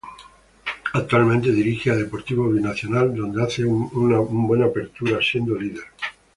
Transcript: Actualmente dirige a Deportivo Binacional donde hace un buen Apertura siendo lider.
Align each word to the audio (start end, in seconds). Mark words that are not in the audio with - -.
Actualmente 0.95 1.51
dirige 1.51 1.91
a 1.91 1.95
Deportivo 1.95 2.49
Binacional 2.49 3.13
donde 3.13 3.43
hace 3.43 3.63
un 3.65 4.47
buen 4.47 4.63
Apertura 4.63 5.19
siendo 5.21 5.53
lider. 5.55 5.83